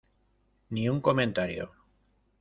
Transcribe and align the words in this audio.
ni 0.73 0.87
un 0.93 0.99
comentario. 1.07 1.69